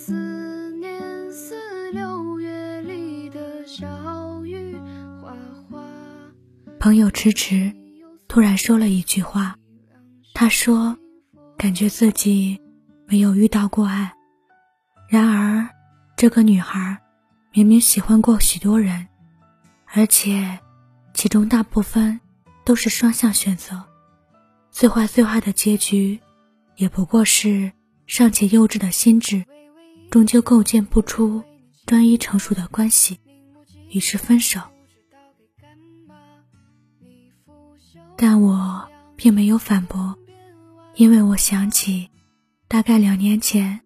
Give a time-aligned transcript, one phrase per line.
[0.00, 4.76] 思念似六月里的小雨
[5.20, 5.36] 哗
[5.68, 5.82] 哗。
[6.78, 7.74] 朋友迟迟
[8.28, 9.56] 突然说了一句话，
[10.34, 10.96] 他说
[11.58, 12.60] ：“感觉自己
[13.08, 14.14] 没有遇到过爱。”
[15.10, 15.68] 然而，
[16.16, 16.96] 这个女孩
[17.52, 19.08] 明明喜欢过许多人，
[19.92, 20.60] 而且
[21.12, 22.20] 其中大部分
[22.64, 23.82] 都是双向选择。
[24.70, 26.20] 最坏最坏的结局，
[26.76, 27.72] 也不过是
[28.06, 29.44] 尚且幼稚的心智，
[30.10, 31.42] 终究构建不出
[31.86, 33.18] 专一成熟的关系，
[33.90, 34.60] 于是分手。
[38.16, 40.16] 但我并没有反驳，
[40.94, 42.08] 因为我想起，
[42.66, 43.80] 大概两年前，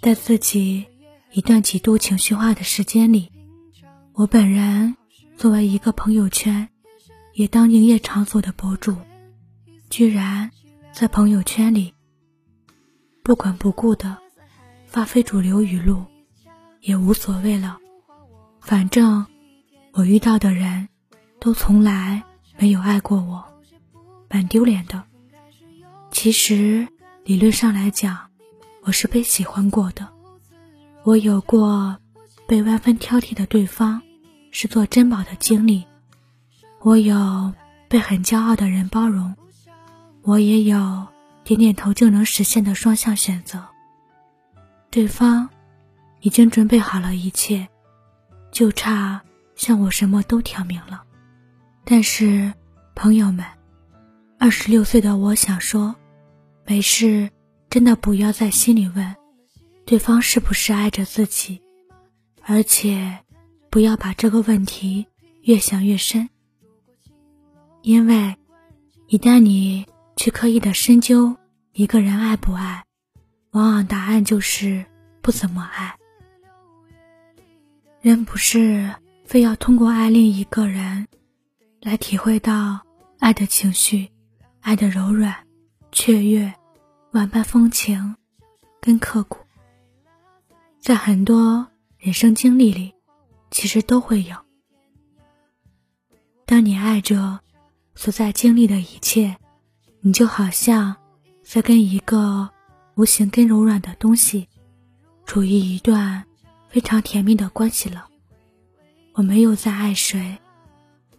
[0.00, 0.86] 在自己
[1.32, 3.32] 一段极度情绪化的时间里，
[4.12, 4.96] 我本人
[5.36, 6.68] 作为一个朋友圈
[7.34, 8.96] 也当营业场所的博主。
[9.90, 10.50] 居然
[10.92, 11.94] 在朋友圈里
[13.22, 14.18] 不管不顾的
[14.88, 16.02] 发非主流语录，
[16.80, 17.78] 也无所谓了。
[18.60, 19.26] 反正
[19.92, 20.88] 我遇到的人
[21.38, 22.24] 都从来
[22.56, 23.44] 没有爱过我，
[24.30, 25.04] 蛮丢脸的。
[26.10, 26.88] 其实
[27.22, 28.30] 理论上来讲，
[28.82, 30.08] 我是被喜欢过的。
[31.04, 31.98] 我有过
[32.46, 34.02] 被万分挑剔的对方
[34.50, 35.84] 视作珍宝的经历，
[36.80, 37.52] 我有
[37.88, 39.34] 被很骄傲的人包容。
[40.22, 41.06] 我也有
[41.44, 43.66] 点点头就能实现的双向选择。
[44.90, 45.48] 对方
[46.20, 47.66] 已经准备好了一切，
[48.50, 49.20] 就差
[49.54, 51.02] 向我什么都挑明了。
[51.84, 52.52] 但是，
[52.94, 53.44] 朋友们，
[54.38, 55.94] 二十六岁的我想说，
[56.64, 57.30] 没事，
[57.70, 59.16] 真的不要在心里问
[59.84, 61.60] 对方是不是爱着自己，
[62.42, 63.18] 而且
[63.70, 65.06] 不要把这个问题
[65.42, 66.28] 越想越深，
[67.82, 68.36] 因为
[69.06, 69.86] 一旦你。
[70.18, 71.36] 去刻意的深究
[71.74, 72.82] 一个人爱不爱，
[73.58, 74.86] 往往答案就是
[75.20, 75.92] 不怎么爱。
[78.00, 78.94] 人不是
[79.24, 81.08] 非要通过爱另一个人，
[81.80, 82.80] 来体会到
[83.18, 84.08] 爱的情绪、
[84.60, 85.34] 爱的柔软、
[85.90, 86.54] 雀跃、
[87.10, 88.14] 万般风情
[88.80, 89.38] 跟刻骨，
[90.78, 91.66] 在很多
[91.98, 92.94] 人生经历里，
[93.50, 94.36] 其实都会有。
[96.46, 97.40] 当你爱着
[97.96, 99.36] 所在经历的一切。
[100.00, 100.94] 你就好像
[101.42, 102.48] 在跟一个
[102.98, 104.48] 无形跟柔软的东西
[105.24, 106.24] 处于一段
[106.68, 108.08] 非常甜蜜的关系了。
[109.12, 110.36] 我没有在爱谁，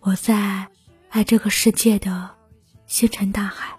[0.01, 0.68] 我在
[1.07, 2.29] 爱这个世界的
[2.85, 3.78] 星辰大海。